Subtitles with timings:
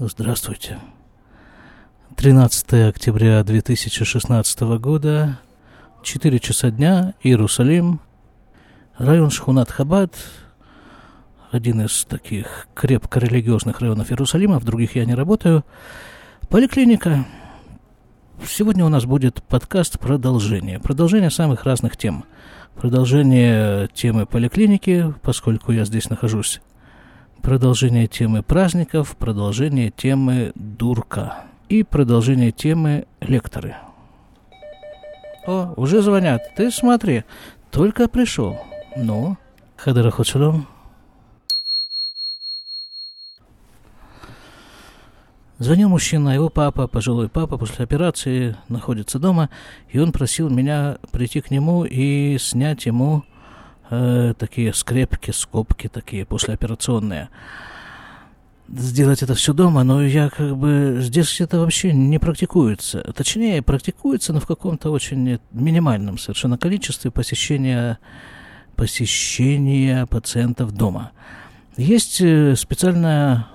[0.00, 0.78] Здравствуйте.
[2.14, 5.40] 13 октября 2016 года,
[6.04, 7.98] 4 часа дня, Иерусалим,
[8.96, 10.14] район Шхунат-Хабад,
[11.50, 15.64] один из таких крепко религиозных районов Иерусалима, в других я не работаю.
[16.48, 17.26] Поликлиника.
[18.46, 20.78] Сегодня у нас будет подкаст продолжение.
[20.78, 22.24] Продолжение самых разных тем.
[22.76, 26.60] Продолжение темы поликлиники, поскольку я здесь нахожусь
[27.42, 33.76] продолжение темы праздников, продолжение темы дурка и продолжение темы лекторы.
[35.46, 36.42] О, уже звонят.
[36.56, 37.24] Ты смотри,
[37.70, 38.58] только пришел.
[38.96, 39.36] Ну,
[39.76, 40.66] Хадара Хуцелом.
[45.58, 49.50] Звонил мужчина, его папа, пожилой папа, после операции находится дома,
[49.88, 53.24] и он просил меня прийти к нему и снять ему
[53.90, 57.28] э, такие скрепки, скобки такие послеоперационные.
[58.68, 63.00] Сделать это все дома, но я как бы здесь это вообще не практикуется.
[63.16, 67.98] Точнее, практикуется, но в каком-то очень минимальном совершенно количестве посещения,
[68.76, 71.12] посещения пациентов дома.
[71.78, 73.46] Есть э, специальное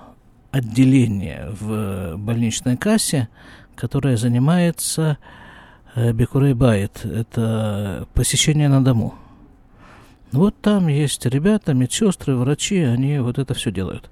[0.50, 3.28] отделение в больничной кассе,
[3.76, 5.18] которое занимается
[5.94, 7.04] э, Бекурей Байт.
[7.04, 9.14] Это посещение на дому.
[10.34, 14.10] Вот там есть ребята, медсестры, врачи, они вот это все делают.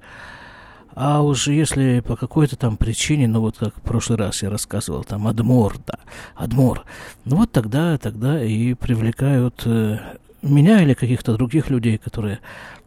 [0.95, 5.03] А уж если по какой-то там причине, ну вот как в прошлый раз я рассказывал,
[5.03, 5.99] там Адмор, да,
[6.37, 6.85] Адмор,
[7.25, 9.99] ну вот тогда, тогда и привлекают э,
[10.43, 12.39] меня или каких-то других людей, которые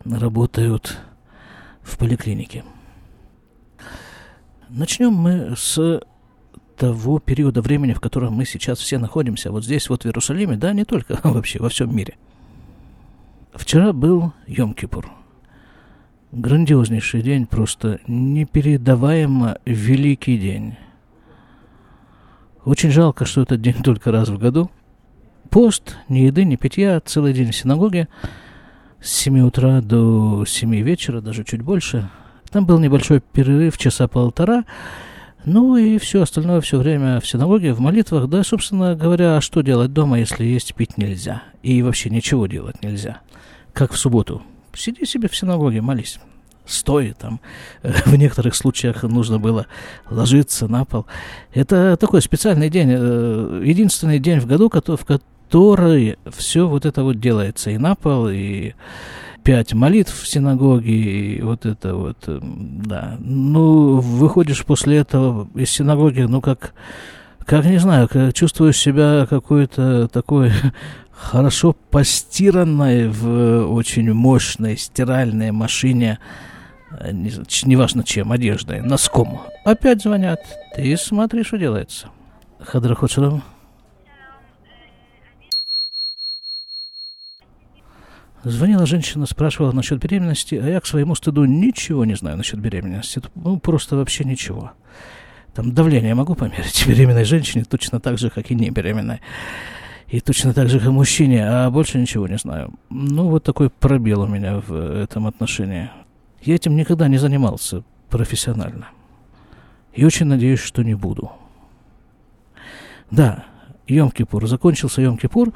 [0.05, 0.97] работают
[1.81, 2.63] в поликлинике.
[4.69, 6.01] Начнем мы с
[6.77, 10.71] того периода времени, в котором мы сейчас все находимся, вот здесь, вот в Иерусалиме, да,
[10.71, 12.15] не только вообще, во всем мире–
[13.55, 15.05] Вчера был Йом-Кипур.
[16.33, 20.75] Грандиознейший день, просто непередаваемо великий день.
[22.65, 24.69] Очень жалко, что этот день только раз в году.
[25.49, 28.09] Пост, ни еды, ни питья, целый день в синагоге.
[28.99, 32.09] С 7 утра до 7 вечера, даже чуть больше.
[32.49, 34.65] Там был небольшой перерыв, часа полтора.
[35.45, 38.27] Ну и все остальное все время в синагоге, в молитвах.
[38.27, 41.43] Да, собственно говоря, а что делать дома, если есть пить нельзя?
[41.63, 43.21] И вообще ничего делать нельзя
[43.75, 44.41] как в субботу.
[44.73, 46.19] Сиди себе в синагоге, молись.
[46.65, 47.39] Стой там.
[47.83, 49.67] В некоторых случаях нужно было
[50.09, 51.05] ложиться на пол.
[51.53, 57.19] Это такой специальный день, э, единственный день в году, в который все вот это вот
[57.19, 57.69] делается.
[57.69, 58.73] И на пол, и
[59.43, 63.17] пять молитв в синагоге, и вот это вот, э, да.
[63.19, 66.73] Ну, выходишь после этого из синагоги, ну, как,
[67.45, 70.51] как не знаю, как чувствуешь себя какой-то такой
[71.15, 76.19] хорошо постиранной в очень мощной стиральной машине,
[76.91, 79.41] э, неважно чем, одеждой, носком.
[79.63, 80.39] Опять звонят.
[80.75, 82.09] Ты смотри, что делается.
[82.59, 83.11] Хадрахот.
[88.43, 93.19] Звонила женщина, спрашивала насчет беременности, а я к своему стыду ничего не знаю насчет беременности.
[93.33, 94.73] Ну, просто вообще ничего.
[95.55, 99.21] Там давление могу померить беременной женщине точно так же, как и не беременной.
[100.07, 102.73] И точно так же, как мужчине, а больше ничего не знаю.
[102.89, 105.89] Ну, вот такой пробел у меня в этом отношении.
[106.43, 108.89] Я этим никогда не занимался профессионально.
[109.93, 111.31] И очень надеюсь, что не буду.
[113.09, 113.45] Да,
[113.87, 114.45] Йом-Кипур.
[114.45, 115.53] Закончился Йом-Кипур.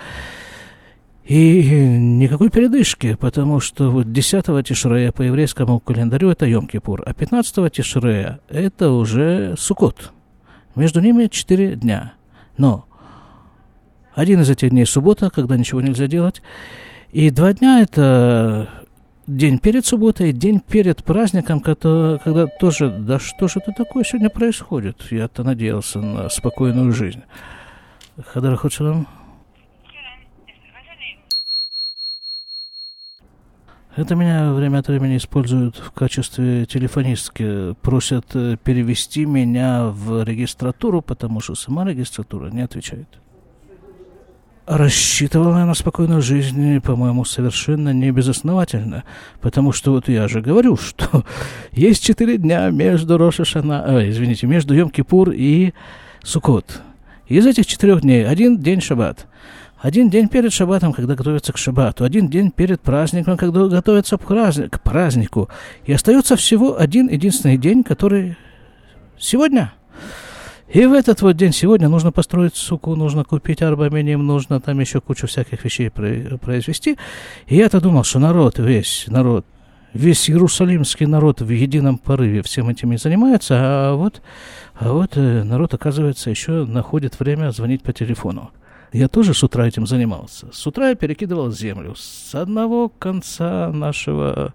[1.25, 1.61] И
[1.99, 8.39] никакой передышки, потому что вот 10 Тишрея по еврейскому календарю это Йом-Кипур, а 15 Тишрея
[8.49, 10.11] это уже Сукот.
[10.73, 12.13] Между ними 4 дня.
[12.57, 12.85] Но
[14.13, 16.41] один из этих дней суббота, когда ничего нельзя делать.
[17.11, 18.69] И два дня это
[19.27, 24.29] день перед субботой, день перед праздником, когда, когда тоже, да что же это такое сегодня
[24.29, 25.11] происходит?
[25.11, 27.21] Я-то надеялся на спокойную жизнь.
[28.25, 29.07] Хадар Хуцелам.
[33.95, 37.73] Это меня время от времени используют в качестве телефонистки.
[37.81, 43.19] Просят э, перевести меня в регистратуру, потому что сама регистратура не отвечает
[44.69, 49.03] рассчитывала на спокойную жизнь, по-моему, совершенно не.
[49.41, 51.25] Потому что вот я же говорю, что
[51.71, 55.73] есть четыре дня между Рошашана, э, извините, между Йом-Кипур и
[56.23, 56.81] Сукот.
[57.27, 59.25] Из этих четырех дней один день шаббат.
[59.79, 62.03] Один день перед шаббатом, когда готовятся к шаббату.
[62.03, 63.81] Один день перед праздником, когда
[64.17, 65.49] праздник, к празднику.
[65.85, 68.37] И остается всего один единственный день, который
[69.17, 69.73] сегодня–
[70.71, 75.01] и в этот вот день сегодня нужно построить суку, нужно купить арбаминим, нужно там еще
[75.01, 76.97] кучу всяких вещей произвести.
[77.47, 79.45] И я-то думал, что народ весь, народ
[79.93, 84.21] весь иерусалимский народ в едином порыве всем этим и занимается, а вот,
[84.75, 88.51] а вот э, народ, оказывается, еще находит время звонить по телефону.
[88.91, 90.47] Я тоже с утра этим занимался.
[90.51, 94.53] С утра я перекидывал землю с одного конца нашего,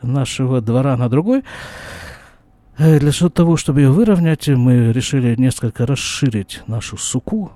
[0.00, 1.42] нашего двора на другой.
[2.78, 7.52] Э, для того, чтобы ее выровнять, мы решили несколько расширить нашу суку.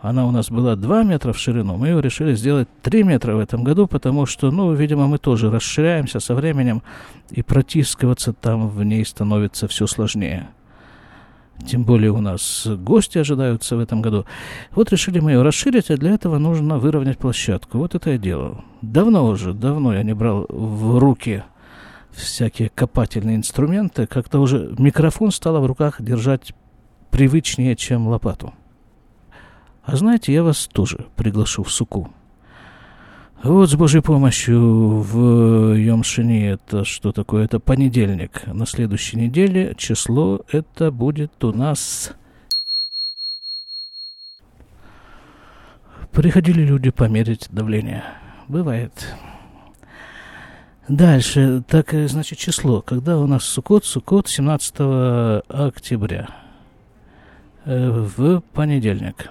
[0.00, 3.38] Она у нас была 2 метра в ширину, мы ее решили сделать 3 метра в
[3.38, 6.82] этом году, потому что, ну, видимо, мы тоже расширяемся со временем,
[7.30, 10.48] и протискиваться там в ней становится все сложнее.
[11.66, 14.26] Тем более у нас гости ожидаются в этом году.
[14.72, 17.78] Вот решили мы ее расширить, а для этого нужно выровнять площадку.
[17.78, 18.64] Вот это я делал.
[18.80, 21.44] Давно уже, давно я не брал в руки
[22.12, 24.06] всякие копательные инструменты.
[24.06, 26.54] Как-то уже микрофон стало в руках держать
[27.10, 28.54] привычнее, чем лопату.
[29.84, 32.12] А знаете, я вас тоже приглашу в суку.
[33.42, 37.44] Вот с Божьей помощью в Йомшине это что такое?
[37.44, 38.46] Это понедельник.
[38.46, 42.12] На следующей неделе число это будет у нас...
[46.12, 48.04] Приходили люди померить давление.
[48.46, 48.92] Бывает.
[50.88, 51.62] Дальше.
[51.68, 52.82] Так, э, значит, число.
[52.82, 53.84] Когда у нас Сукот?
[53.84, 56.28] Сукот 17 октября.
[57.64, 59.30] Э, в понедельник.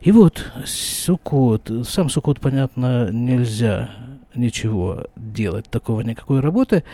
[0.00, 3.90] И вот Сукот, сам Сукот, понятно, нельзя
[4.36, 6.84] ничего делать, такого никакой работы.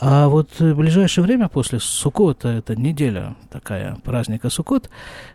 [0.00, 4.90] А вот в ближайшее время после Сукота, это неделя такая, праздника Сукот,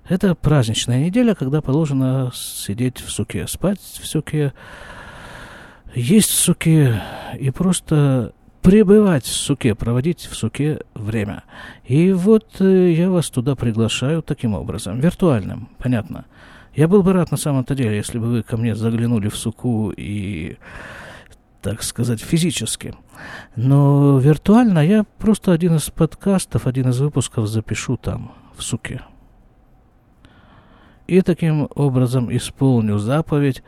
[0.10, 4.51] это праздничная неделя, когда положено сидеть в суке, спать в суке,
[5.94, 7.01] есть в суке
[7.39, 11.44] и просто пребывать в суке, проводить в суке время.
[11.86, 16.25] И вот э, я вас туда приглашаю таким образом, виртуальным, понятно–
[16.78, 19.92] я был бы рад на самом-то деле, если бы вы ко мне заглянули в суку
[19.98, 20.57] и,
[21.63, 22.94] так сказать, физически.
[23.56, 29.01] Но виртуально я просто один из подкастов, один из выпусков запишу там, в суке.
[31.07, 33.63] И таким образом исполню заповедь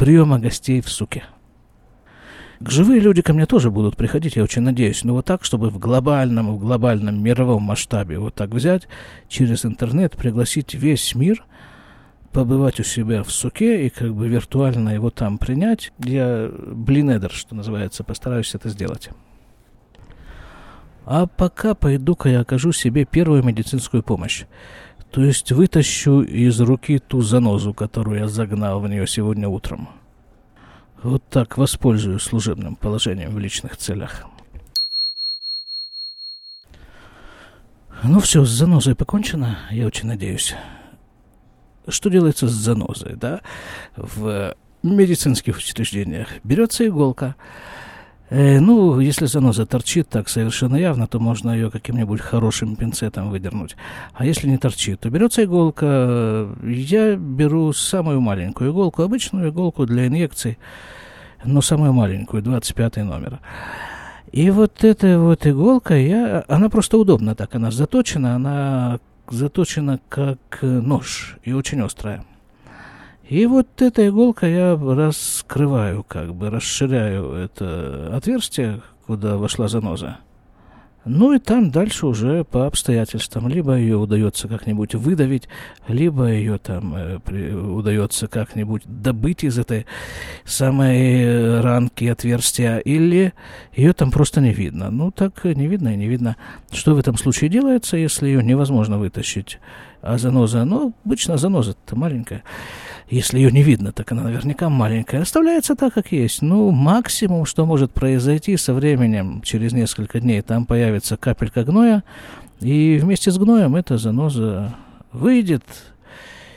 [0.00, 1.24] приема гостей в суке.
[2.60, 5.78] Живые люди ко мне тоже будут приходить, я очень надеюсь, но вот так, чтобы в
[5.78, 8.88] глобальном, в глобальном мировом масштабе вот так взять,
[9.28, 11.44] через интернет пригласить весь мир–
[12.32, 15.92] побывать у себя в суке и как бы виртуально его там принять.
[15.98, 19.10] Я, блинедер, что называется, постараюсь это сделать.
[21.04, 24.44] А пока пойду-ка я окажу себе первую медицинскую помощь.
[25.10, 29.88] То есть вытащу из руки ту занозу, которую я загнал в нее сегодня утром.
[31.02, 34.26] Вот так воспользуюсь служебным положением в личных целях.
[38.02, 40.54] Ну все, с занозой покончено, я очень надеюсь
[41.88, 43.40] что делается с занозой, да,
[43.96, 46.28] в медицинских учреждениях.
[46.44, 47.36] Берется иголка,
[48.30, 53.76] ну, если заноза торчит так совершенно явно, то можно ее каким-нибудь хорошим пинцетом выдернуть.
[54.14, 56.48] А если не торчит, то берется иголка.
[56.62, 60.58] Я беру самую маленькую иголку, обычную иголку для инъекций,
[61.44, 63.40] но самую маленькую, 25 номер.
[64.30, 70.58] И вот эта вот иголка, я, она просто удобна так, она заточена, она заточена как
[70.62, 72.24] нож и очень острая.
[73.30, 80.18] И вот эта иголка я раскрываю, как бы расширяю это отверстие, куда вошла заноза.
[81.04, 83.46] Ну и там дальше уже по обстоятельствам.
[83.46, 85.48] Либо ее удается как-нибудь выдавить,
[85.86, 89.86] либо ее там э, при, удается как-нибудь добыть из этой
[90.44, 93.32] самой ранки отверстия, или
[93.72, 94.90] ее там просто не видно.
[94.90, 96.36] Ну так не видно и не видно.
[96.72, 99.60] Что в этом случае делается, если ее невозможно вытащить?
[100.02, 102.42] А заноза, ну, обычно заноза-то маленькая.
[103.10, 105.22] Если ее не видно, так она наверняка маленькая.
[105.22, 106.42] Оставляется так, как есть.
[106.42, 112.04] Ну, максимум, что может произойти со временем, через несколько дней, там появится капелька гноя,
[112.60, 114.76] и вместе с гноем эта заноза
[115.10, 115.64] выйдет.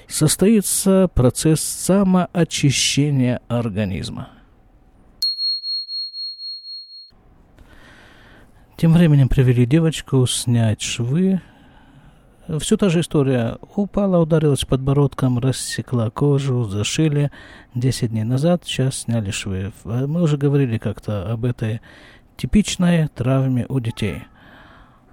[0.08, 4.30] Состоится процесс самоочищения организма.
[8.78, 11.42] Тем временем привели девочку снять швы
[12.60, 13.58] все та же история.
[13.76, 17.32] Упала, ударилась подбородком, рассекла кожу, зашили.
[17.74, 19.72] Десять дней назад, сейчас сняли швы.
[19.86, 21.82] А мы уже говорили как-то об этой
[22.38, 24.24] типичной травме у детей.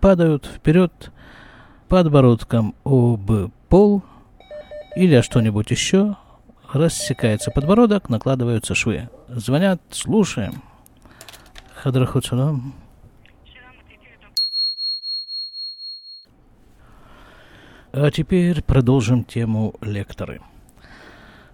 [0.01, 1.13] Падают вперед
[1.89, 3.31] подбородком об
[3.69, 4.03] пол
[4.97, 6.17] или что-нибудь еще.
[6.73, 9.09] Рассекается подбородок, накладываются швы.
[9.29, 10.63] Звонят, слушаем.
[11.75, 12.75] Хадрахуцунам.
[17.92, 20.40] А теперь продолжим тему лекторы.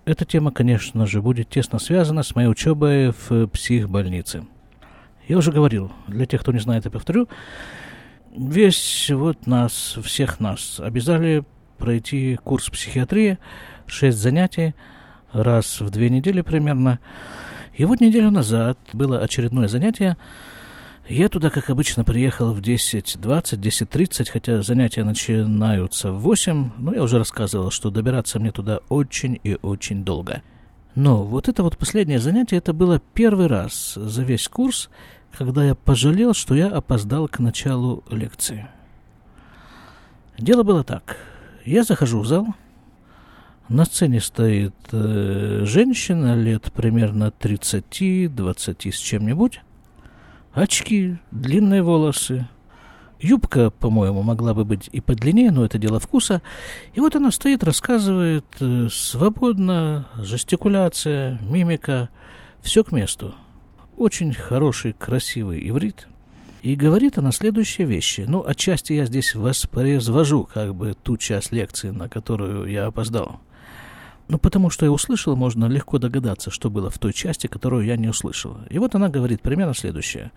[0.04, 4.44] Эта тема, конечно же, будет тесно связана с моей учебой в психбольнице.
[5.28, 7.26] Я уже говорил, для тех, кто не знает, я повторю,
[8.36, 11.42] весь вот нас, всех нас обязали
[11.78, 13.38] пройти курс психиатрии,
[13.86, 14.74] шесть занятий,
[15.32, 16.98] раз в две недели примерно.
[17.72, 20.18] И вот неделю назад было очередное занятие.
[21.08, 26.70] Я туда, как обычно, приехал в 10.20, 10.30, хотя занятия начинаются в 8.
[26.78, 30.42] Но я уже рассказывал, что добираться мне туда очень и очень долго.
[30.96, 34.90] Но вот это вот последнее занятие, это было первый раз за весь курс,
[35.36, 38.66] когда я пожалел, что я опоздал к началу лекции.
[40.38, 41.18] Дело было так.
[41.64, 42.48] Я захожу в зал,
[43.68, 49.60] на сцене стоит э, женщина лет примерно 30-20 с чем-нибудь,
[50.56, 52.48] очки, длинные волосы,
[53.18, 56.42] Юбка, по-моему, могла бы быть и подлиннее, но это дело вкуса.
[56.94, 62.10] И вот она стоит, рассказывает э, свободно, жестикуляция, мимика,
[62.60, 63.34] все к месту.
[63.96, 66.08] Очень хороший, красивый иврит.
[66.60, 68.25] И говорит она следующие вещи.
[68.28, 73.40] Ну, отчасти я здесь воспроизвожу как бы ту часть лекции, на которую я опоздал.
[74.28, 77.97] Ну, потому что я услышал, можно легко догадаться, что было в той части, которую я
[77.97, 78.59] не услышал.
[78.71, 80.33] И вот она говорит примерно следующее.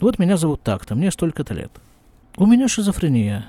[0.00, 1.70] Вот меня зовут так-то, мне столько-то лет.
[2.36, 3.46] У меня шизофрения,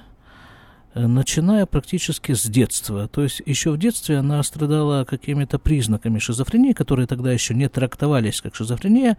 [0.94, 3.08] э, начиная практически с детства.
[3.08, 8.42] То есть еще в детстве она страдала какими-то признаками шизофрении, которые тогда еще не трактовались
[8.42, 9.18] как шизофрения,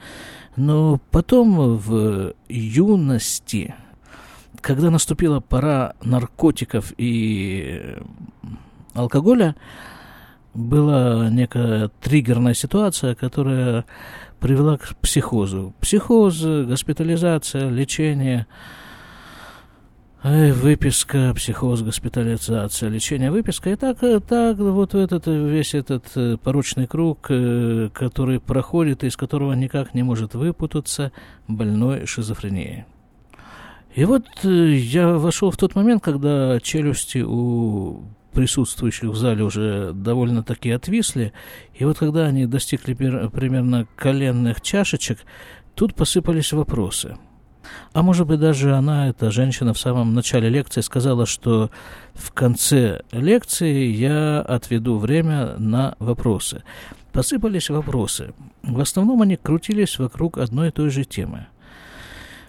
[0.54, 3.74] но потом в юности,
[4.60, 7.96] когда наступила пора наркотиков и
[8.94, 9.56] алкоголя,
[10.54, 13.84] была некая триггерная ситуация, которая
[14.40, 15.74] привела к психозу.
[15.80, 18.46] Психоз, госпитализация, лечение–
[20.22, 23.70] выписка, психоз, госпитализация, лечение, выписка.
[23.70, 29.16] И так, э, так вот этот, весь этот э, порочный круг, э, который проходит, из
[29.16, 31.12] которого никак не может выпутаться
[31.48, 32.84] больной шизофренией.
[33.94, 40.70] И вот я вошел в тот момент, когда челюсти у присутствующих в зале уже довольно-таки
[40.70, 41.32] отвисли,
[41.74, 45.18] и вот когда они достигли примерно коленных чашечек,
[45.74, 47.16] тут посыпались вопросы–
[47.92, 51.70] а может быть, даже она, эта женщина, в самом начале лекции сказала, что
[52.14, 56.62] в конце лекции я отведу время на вопросы.
[57.12, 58.32] Посыпались вопросы.
[58.62, 61.46] В основном они крутились вокруг одной и той же темы.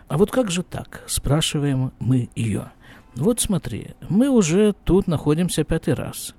[0.07, 1.03] А вот как же так?
[1.07, 2.71] Спрашиваем мы ее.
[3.15, 6.33] Вот смотри, мы уже тут находимся пятый раз.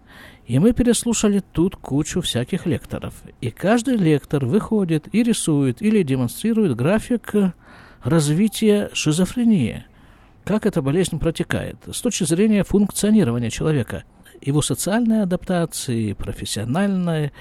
[0.46, 3.14] И мы переслушали тут кучу всяких лекторов.
[3.40, 7.32] И каждый лектор выходит и рисует или демонстрирует график
[8.02, 9.84] развития шизофрении.
[10.44, 14.04] Как эта болезнь протекает с точки зрения функционирования человека,
[14.40, 17.32] его социальной адаптации, профессиональной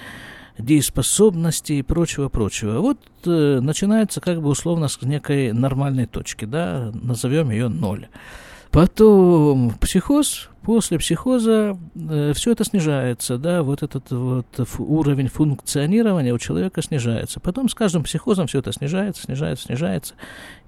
[0.59, 2.79] дееспособности и прочего-прочего.
[2.79, 8.07] Вот э, начинается как бы условно с некой нормальной точки, да, назовем ее ноль.
[8.71, 14.47] Потом психоз, после психоза э, все это снижается, да, вот этот вот
[14.77, 17.41] уровень функционирования у человека снижается.
[17.41, 20.13] Потом с каждым психозом все это снижается, снижается, снижается,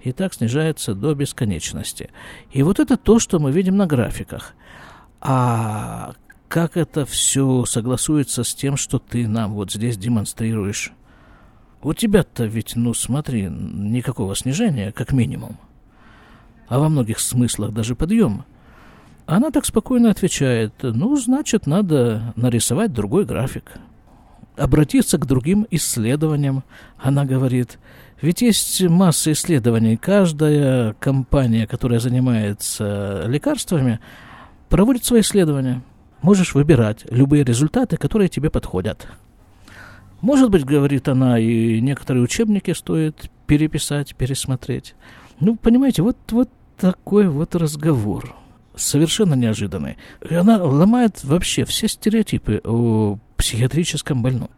[0.02, 2.10] и так снижается до бесконечности.
[2.52, 4.54] И вот это то, что мы видим на графиках.
[5.22, 6.12] А
[6.50, 10.92] как это все согласуется с тем, что ты нам вот здесь демонстрируешь?
[11.82, 15.58] У тебя-то ведь, ну смотри, никакого снижения, как минимум
[16.68, 18.46] а во многих смыслах даже подъем.
[19.26, 23.72] Она так спокойно отвечает, ну, значит, надо нарисовать другой график.
[24.58, 26.64] Обратиться к другим исследованиям,
[26.98, 27.80] она говорит.
[28.22, 29.98] Ведь есть масса исследований.
[29.98, 34.00] Каждая компания, которая занимается лекарствами,
[34.70, 35.82] проводит свои исследования.
[36.22, 39.08] Можешь выбирать любые результаты, которые тебе подходят.
[40.22, 44.96] Может быть, говорит она, и некоторые учебники стоит переписать, пересмотреть.
[45.40, 48.36] Ну, понимаете, вот, вот такой вот разговор.
[48.76, 49.98] Совершенно неожиданный.
[50.28, 54.50] И она ломает вообще все стереотипы о психиатрическом больном.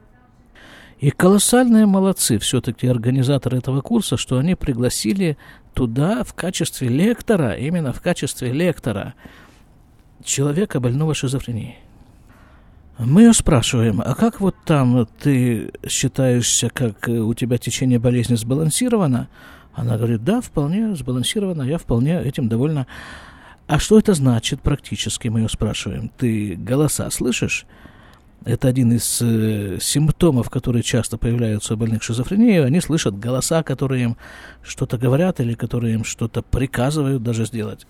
[1.00, 5.38] И колоссальные молодцы все-таки организаторы этого курса, что они пригласили
[5.74, 9.13] туда в качестве лектора, именно в качестве лектора,
[10.24, 11.77] человека больного шизофренией.
[12.98, 19.27] Мы ее спрашиваем, а как вот там ты считаешься, как у тебя течение болезни сбалансировано?
[19.75, 22.88] Она говорит, да, вполне сбалансировано, я вполне этим довольна.
[23.67, 26.10] А что это значит практически, мы ее спрашиваем.
[26.17, 27.65] Ты голоса слышишь?
[28.46, 32.63] Это один из э, симптомов, которые часто появляются у больных шизофренией.
[32.63, 34.17] Они слышат голоса, которые им
[34.63, 37.88] что-то говорят или которые им что-то приказывают даже сделать.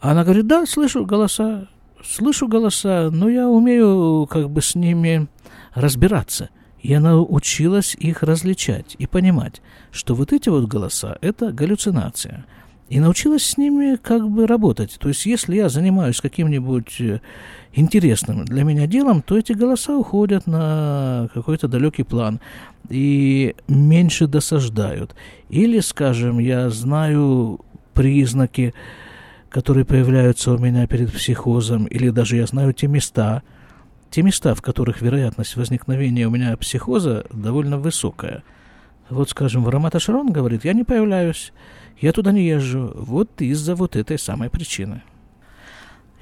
[0.00, 1.68] Она говорит, да, слышу голоса,
[2.04, 5.28] слышу голоса, но я умею как бы с ними
[5.74, 6.50] разбираться.
[6.80, 12.44] И она училась их различать и понимать, что вот эти вот голоса– это галлюцинация.
[12.88, 14.96] И научилась с ними как бы работать.
[14.98, 17.20] То есть, если я занимаюсь каким-нибудь э,
[17.74, 22.40] интересным для меня делом, то эти голоса уходят на какой-то далекий план
[22.88, 25.14] и меньше досаждают.
[25.50, 27.60] Или, скажем, я знаю
[27.92, 28.72] признаки,
[29.50, 33.42] которые появляются у меня перед психозом, или даже я знаю те места,
[34.10, 38.42] те места, в которых вероятность возникновения у меня психоза довольно высокая.
[39.10, 41.52] Вот, скажем, в Рамата Шарон говорит, я не появляюсь,
[41.98, 45.02] я туда не езжу, вот из-за вот этой самой причины.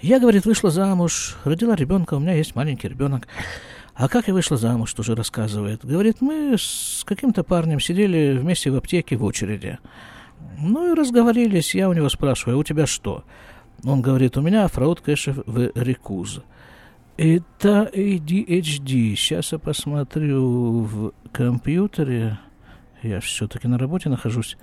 [0.01, 3.27] Я, говорит, вышла замуж, родила ребенка, у меня есть маленький ребенок.
[3.95, 5.85] А как я вышла замуж, тоже рассказывает.
[5.85, 9.79] Говорит, мы с каким-то парнем сидели вместе в аптеке в очереди.
[10.59, 13.25] Ну и разговорились, я у него спрашиваю, «А у тебя что?
[13.85, 16.41] Он говорит, у меня фраут кэшев в рекуз.
[17.17, 19.15] Это ADHD.
[19.17, 22.39] Сейчас я посмотрю в компьютере.
[23.03, 24.57] Я все-таки на работе нахожусь.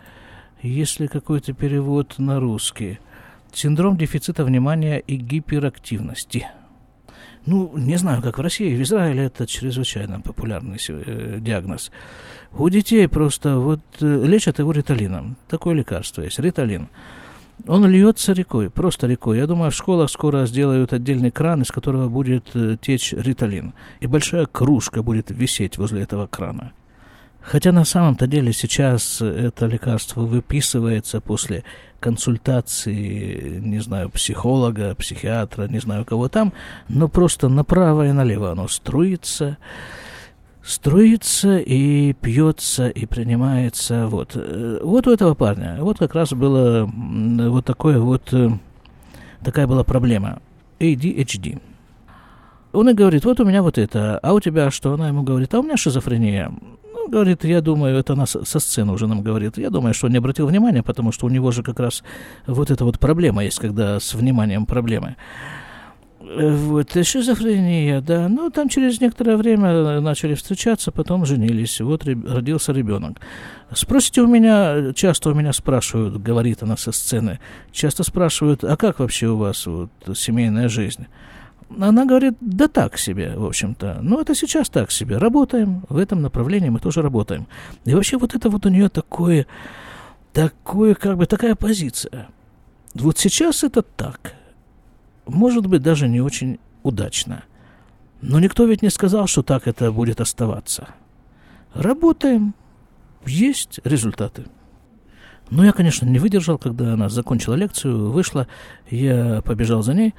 [0.61, 2.99] Если какой-то перевод на русский–
[3.53, 6.47] Синдром дефицита внимания и гиперактивности.
[7.45, 11.91] Ну, не знаю, как в России, в Израиле это чрезвычайно популярный э, диагноз.
[12.51, 15.37] У детей просто вот э, лечат его риталином.
[15.47, 16.89] Такое лекарство есть, риталин.
[17.67, 19.37] Он льется рекой, просто рекой.
[19.37, 23.73] Я думаю, в школах скоро сделают отдельный кран, из которого будет э, течь риталин.
[24.01, 26.73] И большая кружка будет висеть возле этого крана.
[27.41, 31.63] Хотя на самом-то деле сейчас это лекарство выписывается после
[31.99, 36.53] консультации, не знаю, психолога, психиатра, не знаю кого там,
[36.87, 39.57] но просто направо и налево оно струится,
[40.63, 44.07] струится и пьется и принимается.
[44.07, 44.35] Вот.
[44.35, 48.49] вот у этого парня, вот как раз было вот такое вот, э,
[49.43, 50.41] такая была проблема.
[50.79, 51.61] ADHD.
[52.71, 54.93] Он и говорит, вот у меня вот это, а у тебя что?
[54.93, 56.51] Она ему говорит, а у меня шизофрения
[57.13, 60.17] говорит, я думаю, это она со сцены уже нам говорит, я думаю, что он не
[60.17, 62.03] обратил внимания, потому что у него же как раз
[62.47, 65.15] вот эта вот проблема есть, когда с вниманием проблемы.
[66.23, 68.29] Вот, шизофрения, да.
[68.29, 71.81] Ну, там через некоторое время начали встречаться, потом женились.
[71.81, 73.19] Вот родился ребенок.
[73.73, 77.39] Спросите у меня, часто у меня спрашивают, говорит она со сцены,
[77.73, 81.07] часто спрашивают, а как вообще у вас вот, семейная жизнь?
[81.77, 83.99] Она говорит, да так себе, в общем-то.
[84.01, 85.17] Ну, это сейчас так себе.
[85.17, 87.47] Работаем, в этом направлении мы тоже работаем.
[87.83, 89.45] И вообще вот это вот у нее такое,
[90.31, 92.27] такое, как бы, такая позиция.
[92.93, 94.35] Вот сейчас это так.
[95.25, 97.43] Может быть, даже не очень удачно.
[98.21, 100.89] Но никто ведь не сказал, что так это будет оставаться.
[101.73, 102.53] Работаем,
[103.25, 104.45] есть результаты.
[105.49, 108.47] Но я, конечно, не выдержал, когда она закончила лекцию, вышла,
[108.89, 110.15] я побежал за ней,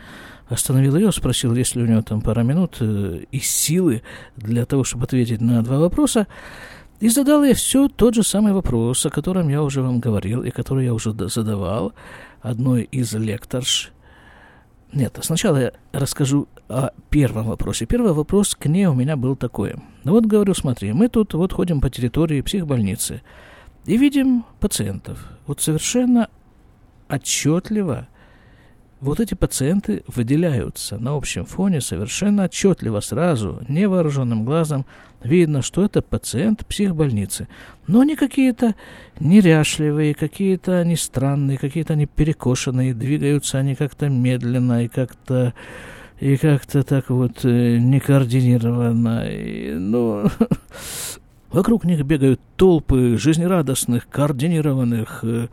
[0.49, 4.03] остановил ее, спросил, есть ли у нее там пара минут э, и силы
[4.37, 6.27] для того, чтобы ответить на два вопроса.
[7.01, 10.51] И задал ей все тот же самый вопрос, о котором я уже вам говорил и
[10.51, 11.95] который я уже задавал
[12.41, 13.93] одной из лекторш.
[14.95, 17.85] Нет, сначала я расскажу о первом вопросе.
[17.85, 19.75] Первый вопрос к ней у меня был такой.
[20.05, 23.21] Ну вот говорю, смотри, мы тут вот ходим по территории психбольницы
[23.87, 25.27] и видим пациентов.
[25.49, 26.29] Вот совершенно
[27.09, 28.07] отчетливо
[29.01, 34.87] вот эти пациенты выделяются на общем фоне совершенно отчетливо сразу, невооруженным глазом
[35.25, 37.49] видно, что это пациент психбольницы.
[37.87, 38.75] Но они какие-то
[39.19, 45.55] неряшливые, какие-то они странные, какие-то они перекошенные, двигаются они как-то медленно и как-то
[46.21, 49.29] и как-то так вот э, некоординированно.
[49.29, 50.31] И, ну,
[51.51, 55.49] вокруг них бегают толпы жизнерадостных, координированных, э,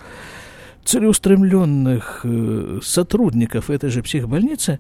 [0.85, 4.79] целеустремленных э, сотрудников этой же психбольницы,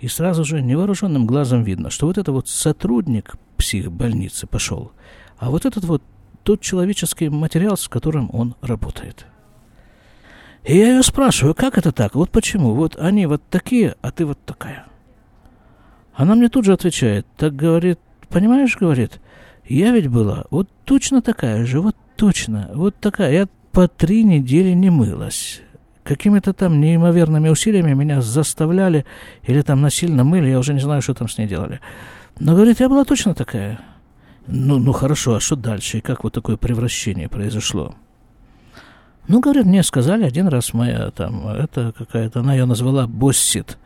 [0.00, 4.92] и сразу же невооруженным глазом видно, что вот это вот сотрудник психбольницы пошел,
[5.38, 6.02] а вот этот вот
[6.42, 9.26] тот человеческий материал, с которым он работает.
[10.64, 12.14] И я ее спрашиваю, как это так?
[12.14, 12.74] Вот почему?
[12.74, 14.86] Вот они вот такие, а ты вот такая.
[16.14, 19.20] Она мне тут же отвечает, так говорит, понимаешь, говорит,
[19.68, 23.32] я ведь была вот точно такая же, вот точно, вот такая.
[23.32, 25.60] Я по три недели не мылась.
[26.08, 29.04] Какими-то там неимоверными усилиями меня заставляли
[29.42, 31.80] или там насильно мыли, я уже не знаю, что там с ней делали.
[32.40, 33.78] Но, говорит, я была точно такая.
[34.46, 35.98] Ну, ну хорошо, а что дальше?
[35.98, 37.94] И как вот такое превращение произошло?
[39.26, 43.76] Ну, говорит, мне сказали один раз моя там, это какая-то, она ее назвала боссит,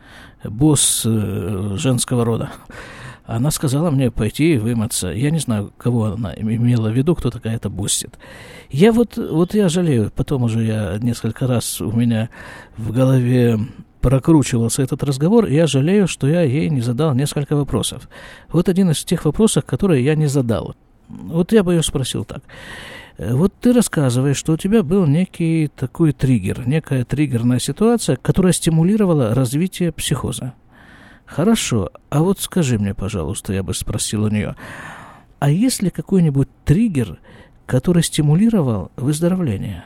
[0.45, 2.51] босс э, женского рода.
[3.25, 5.07] Она сказала мне пойти вымыться.
[5.09, 8.17] Я не знаю, кого она имела в виду, кто такая эта Бустит.
[8.69, 12.29] Я вот, вот я жалею, потом уже я несколько раз у меня
[12.77, 13.59] в голове
[14.01, 18.09] прокручивался этот разговор, и я жалею, что я ей не задал несколько вопросов.
[18.51, 20.75] Вот один из тех вопросов, которые я не задал.
[21.07, 22.43] Вот я бы ее спросил так.
[23.17, 28.51] Э, вот ты рассказываешь, что у тебя был некий такой триггер, некая триггерная ситуация, которая
[28.51, 30.53] стимулировала развитие психоза.
[31.35, 34.55] Хорошо, а вот скажи мне, пожалуйста, я бы спросил у нее,
[35.39, 37.17] а есть ли какой-нибудь триггер,
[37.65, 39.83] который стимулировал выздоровление?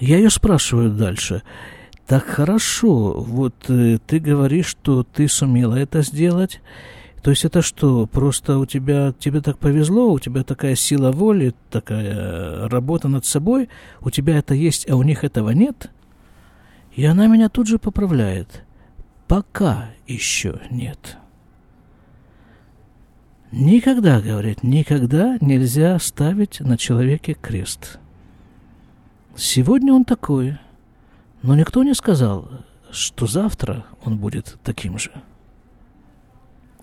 [0.00, 1.42] Я ее спрашиваю дальше.
[2.08, 6.60] Так хорошо, вот э, ты говоришь, что ты сумела это сделать,
[7.22, 11.54] то есть это что, просто у тебя, тебе так повезло, у тебя такая сила воли,
[11.70, 13.68] такая работа над собой,
[14.00, 15.88] у тебя это есть, а у них этого нет?
[16.96, 18.64] И она меня тут же поправляет.
[19.28, 21.16] Пока еще нет.
[23.50, 27.98] Никогда, говорит, никогда нельзя ставить на человеке крест.
[29.36, 30.58] Сегодня он такой,
[31.42, 32.48] но никто не сказал,
[32.90, 35.12] что завтра он будет таким же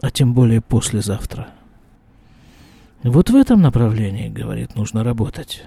[0.01, 1.49] а тем более послезавтра.
[3.03, 5.63] Вот в этом направлении, говорит, нужно работать.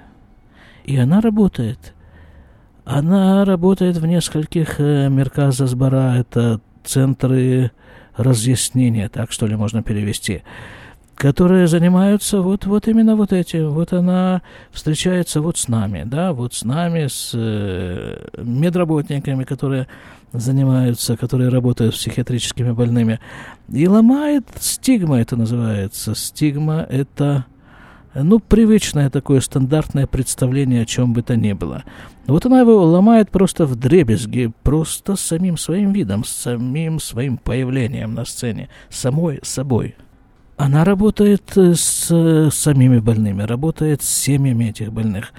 [0.85, 1.94] И она работает.
[2.85, 7.71] Она работает в нескольких э, мерказа сбора, это центры
[8.16, 10.42] разъяснения, так что ли можно перевести
[11.23, 13.71] которые занимаются вот, вот именно вот этим.
[13.71, 14.42] Вот она
[14.73, 19.87] встречается вот с нами, да, вот с нами, с э, медработниками, которые
[20.33, 23.21] занимаются, которые работают с психиатрическими больными.
[23.73, 26.16] И ломает стигма, это называется.
[26.16, 27.47] Стигма– это
[28.14, 31.85] ну, привычное такое стандартное представление о чем бы то ни было.
[32.27, 38.25] Вот она его ломает просто в дребезги, просто самим своим видом, самим своим появлением на
[38.25, 39.94] сцене, самой собой–
[40.62, 45.33] она работает э, с э, самими больными, работает с семьями этих больных.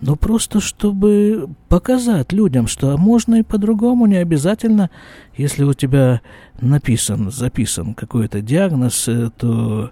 [0.00, 4.90] Но просто чтобы показать людям, что можно и по-другому, не обязательно,
[5.36, 6.20] если у тебя
[6.60, 9.90] написан, записан какой-то диагноз, э, то,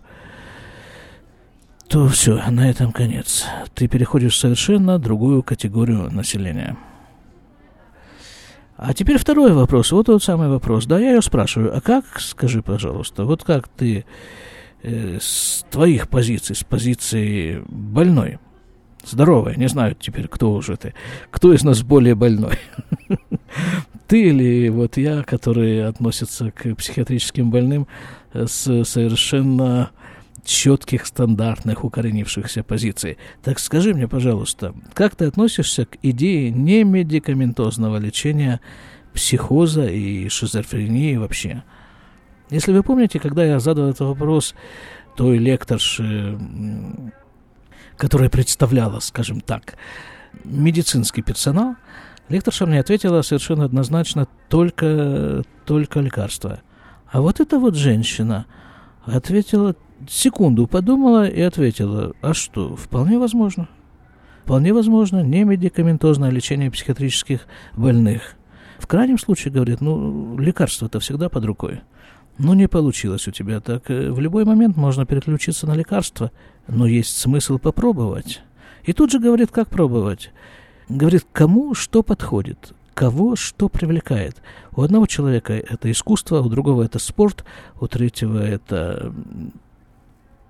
[1.89, 3.47] то все, на этом конец.
[3.75, 6.77] Ты переходишь в совершенно другую категорию населения.
[8.77, 10.87] А теперь второй вопрос, вот тот самый вопрос.
[10.87, 14.05] Да, я ее спрашиваю, а как, скажи, пожалуйста, вот как ты
[14.83, 18.39] э, с твоих позиций, с позиции больной,
[19.05, 20.93] здоровой, не знаю теперь, кто уже ты,
[21.31, 22.59] кто из нас более больной,
[24.09, 27.87] ты или вот я, который относится к психиатрическим больным
[28.35, 29.91] с совершенно
[30.47, 33.19] четких, стандартных, укоренившихся позиций.
[33.43, 38.61] Так скажи мне, пожалуйста, как ты относишься к идее немедикаментозного лечения
[39.13, 41.65] психоза и шизофрении вообще?
[42.49, 44.55] Если вы помните, когда я задал этот вопрос
[45.17, 46.39] той лекторше,
[47.97, 49.77] которая представляла, скажем так,
[50.45, 51.75] медицинский персонал,
[52.29, 56.61] лекторша мне ответила совершенно однозначно только, только лекарства.
[57.11, 58.47] А вот эта вот женщина
[59.05, 59.75] ответила,
[60.09, 63.69] секунду подумала и ответила, а что, вполне возможно.
[64.45, 68.37] Вполне возможно не медикаментозное лечение психиатрических больных.
[68.79, 71.81] В крайнем случае, говорит, ну, лекарство-то всегда под рукой.
[72.39, 73.91] Ну, не получилось у тебя так.
[73.91, 76.31] Э, в любой момент можно переключиться на лекарство,
[76.69, 78.43] но есть смысл попробовать.
[78.85, 80.31] И тут же говорит, как пробовать.
[80.89, 84.37] Говорит, кому что подходит, кого что привлекает.
[84.77, 87.45] У одного человека это искусство, у другого это спорт,
[87.81, 89.13] у третьего это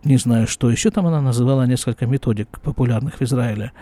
[0.07, 0.71] не знаю что.
[0.71, 3.73] Еще там она называла несколько методик популярных в Израиле.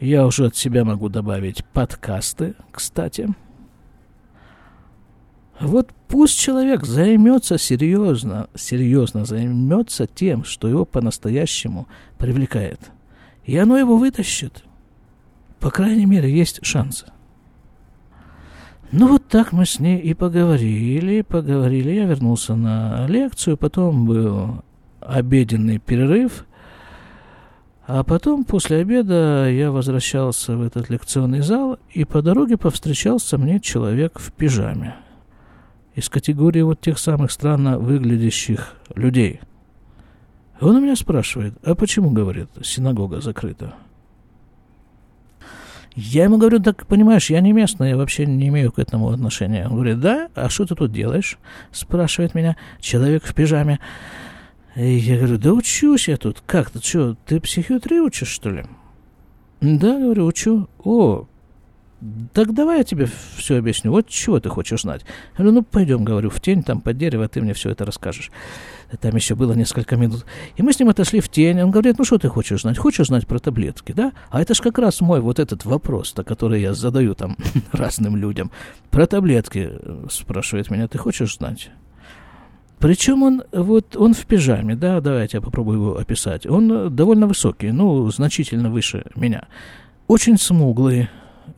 [0.00, 3.28] Я уже от себя могу добавить подкасты, кстати.
[5.60, 11.86] Вот пусть человек займется серьезно, серьезно займется тем, что его по-настоящему
[12.18, 12.80] привлекает.
[13.44, 14.64] И оно его вытащит.
[15.60, 17.06] По крайней мере, есть шансы.
[18.90, 21.92] Ну вот так мы с ней и поговорили, поговорили.
[21.92, 24.64] Я вернулся на лекцию, потом был
[25.06, 26.44] обеденный перерыв.
[27.86, 33.60] А потом, после обеда, я возвращался в этот лекционный зал, и по дороге повстречался мне
[33.60, 34.96] человек в пижаме
[35.94, 39.40] из категории вот тех самых странно выглядящих людей.
[40.60, 43.74] Он у меня спрашивает, а почему, говорит, синагога закрыта?
[45.94, 49.66] Я ему говорю, так понимаешь, я не местный, я вообще не имею к этому отношения.
[49.66, 51.36] Он говорит, да, а что ты тут делаешь?
[51.70, 53.78] Спрашивает меня человек в пижаме.
[54.74, 56.42] Я говорю, да учусь я тут.
[56.46, 58.64] Как ты, что, ты психиатрию учишь, что ли?
[59.60, 60.68] Да, говорю, учу.
[60.82, 61.26] О,
[62.32, 63.06] так давай я тебе
[63.36, 63.92] все объясню.
[63.92, 65.02] Вот чего ты хочешь знать?
[65.32, 68.32] Я говорю, ну пойдем, говорю, в тень, там под дерево, ты мне все это расскажешь.
[69.00, 70.26] Там еще было несколько минут.
[70.56, 71.62] И мы с ним отошли в тень.
[71.62, 72.76] Он говорит, ну что ты хочешь знать?
[72.76, 74.12] Хочешь знать про таблетки, да?
[74.30, 77.36] А это же как раз мой вот этот вопрос-то, который я задаю там
[77.72, 78.50] разным людям.
[78.90, 79.70] Про таблетки,
[80.10, 81.70] спрашивает меня, ты хочешь знать?
[82.82, 86.46] Причем он, вот, он в пижаме, да, давайте я попробую его описать.
[86.46, 89.46] Он довольно высокий, ну, значительно выше меня.
[90.08, 91.08] Очень смуглый.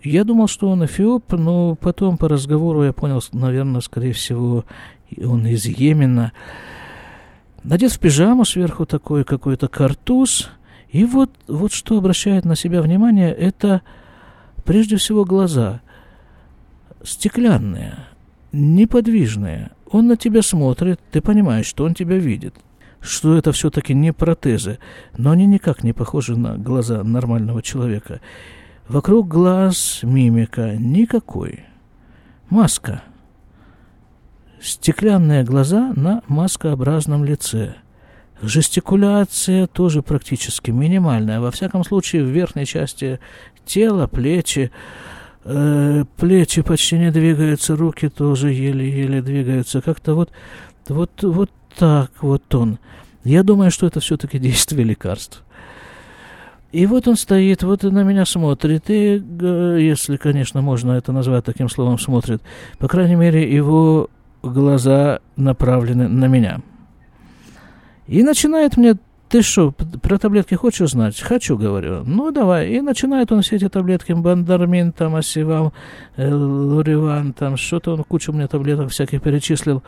[0.02, 4.66] Я думал, что он эфиоп, но потом по разговору я понял, наверное, скорее всего,
[5.16, 6.32] он из Йемена.
[7.62, 10.50] Надет в пижаму, сверху такой какой-то картуз.
[10.90, 13.80] И вот, вот что обращает на себя внимание, это
[14.66, 15.80] прежде всего глаза.
[17.02, 17.94] Стеклянные,
[18.52, 19.70] неподвижные.
[19.94, 22.56] Он на тебя смотрит, ты понимаешь, что он тебя видит.
[23.00, 24.80] Что это все-таки не протезы,
[25.16, 28.20] но они никак не похожи на глаза нормального человека.
[28.88, 31.60] Вокруг глаз мимика никакой.
[32.50, 33.04] Маска–
[34.60, 37.74] Стеклянные глаза на маскообразном лице.
[38.42, 41.38] Жестикуляция тоже практически минимальная.
[41.38, 43.20] Во всяком случае, в верхней части
[43.64, 44.72] тела, плечи,
[45.44, 49.82] плечи почти не двигаются, руки тоже еле-еле двигаются.
[49.82, 50.30] Как-то вот,
[50.88, 52.78] вот, вот так вот он.
[53.24, 55.42] Я думаю, что это все-таки действие лекарств.
[56.72, 59.22] И вот он стоит, вот на меня смотрит, и,
[59.80, 62.42] если, конечно, можно это назвать таким словом, смотрит,
[62.78, 64.10] по крайней мере, его
[64.42, 66.62] глаза направлены на меня.
[68.08, 68.96] И начинает мне,
[69.34, 71.20] ты что, про таблетки хочешь знать?
[71.20, 72.04] Хочу, говорю.
[72.06, 72.70] Ну, давай.
[72.70, 75.72] И начинает он все эти таблетки, бандармин, там, асивам,
[76.14, 79.82] э, луриван, там, что-то он кучу мне таблеток всяких перечислил.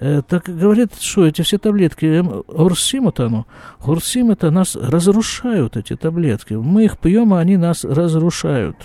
[0.00, 3.44] Э, так говорит, что эти все таблетки, Урсима-то, ну,
[3.84, 6.54] Урсима-то нас разрушают, эти таблетки.
[6.54, 8.76] Мы их пьем, а они нас разрушают.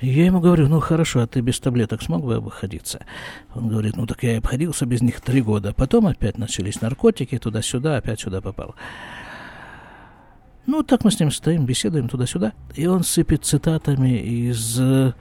[0.00, 3.06] Я ему говорю, ну хорошо, а ты без таблеток смог бы обходиться?
[3.54, 5.72] Он говорит, ну так я и обходился без них три года.
[5.72, 8.74] Потом опять начались наркотики, туда-сюда, опять сюда попал.
[10.66, 12.52] Ну, так мы с ним стоим, беседуем туда-сюда.
[12.74, 15.12] И он сыпет цитатами из э,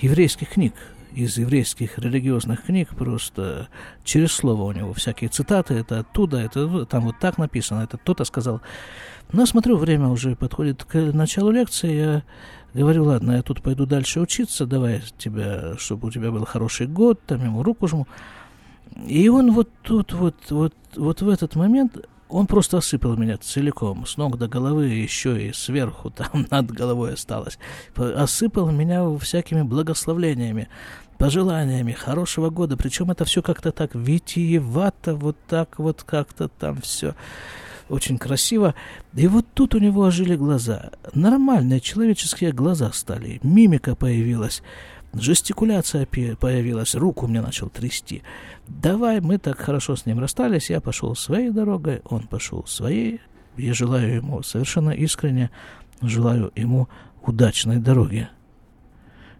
[0.00, 0.74] еврейских книг,
[1.12, 3.68] из еврейских религиозных книг, просто
[4.04, 8.24] через слово у него всякие цитаты, это оттуда, это там вот так написано, это кто-то
[8.24, 8.60] сказал.
[9.32, 12.22] Но смотрю, время уже подходит к началу лекции, я
[12.74, 17.20] Говорю, ладно, я тут пойду дальше учиться, давай тебя, чтобы у тебя был хороший год,
[17.24, 18.08] там ему руку жму.
[19.06, 24.06] И он вот тут, вот, вот, вот в этот момент, он просто осыпал меня целиком,
[24.06, 27.60] с ног до головы, еще и сверху, там над головой осталось.
[27.94, 30.68] Осыпал меня всякими благословлениями,
[31.16, 32.76] пожеланиями хорошего года.
[32.76, 37.14] Причем это все как-то так витиевато, вот так вот как-то там все
[37.94, 38.74] очень красиво.
[39.14, 40.90] И вот тут у него ожили глаза.
[41.14, 43.40] Нормальные человеческие глаза стали.
[43.42, 44.62] Мимика появилась.
[45.14, 48.22] Жестикуляция появилась, руку мне начал трясти.
[48.66, 53.20] Давай, мы так хорошо с ним расстались, я пошел своей дорогой, он пошел своей.
[53.56, 55.50] Я желаю ему совершенно искренне,
[56.02, 56.88] желаю ему
[57.22, 58.28] удачной дороги.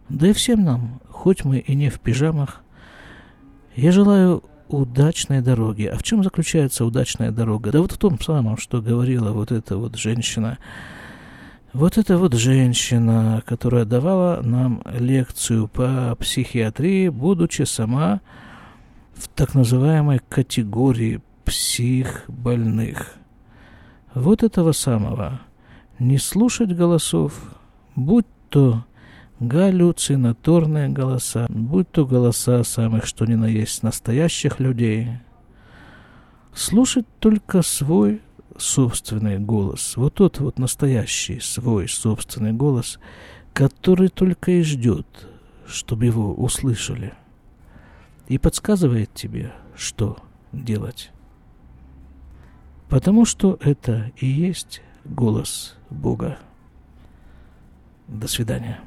[0.08, 2.62] Да и всем нам, хоть мы и не в пижамах,
[3.74, 5.84] я желаю удачной дороги.
[5.84, 7.70] А в чем заключается удачная дорога?
[7.72, 10.58] Да вот в том самом, что говорила вот эта вот женщина.
[11.72, 18.20] Вот эта вот женщина, которая давала нам лекцию по психиатрии, будучи сама
[19.14, 23.16] в так называемой категории психбольных.
[24.14, 25.40] Вот этого самого.
[25.98, 27.34] Не слушать голосов,
[27.96, 28.84] будь то
[29.46, 35.10] галлюцинаторные голоса, будь то голоса самых что ни на есть настоящих людей.
[36.54, 38.22] Слушать только свой
[38.56, 42.98] собственный голос, вот тот вот настоящий свой собственный голос,
[43.52, 45.06] который только и ждет,
[45.66, 47.14] чтобы его услышали,
[48.28, 50.18] и подсказывает тебе, что
[50.52, 51.10] делать.
[52.88, 56.38] Потому что это и есть голос Бога.
[58.06, 58.80] До свидания.